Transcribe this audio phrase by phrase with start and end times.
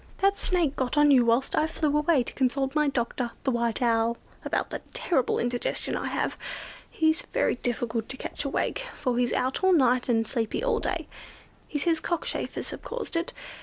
[0.17, 3.83] That Snake got on you whilst I flew away to consult my doctor, the White
[3.83, 6.37] Owl, about the terrible indigestion I have.
[6.89, 11.07] He's very difficult to catch awake; for he's out all night and sleepy all day.
[11.67, 13.31] He says cockchafers have caused it.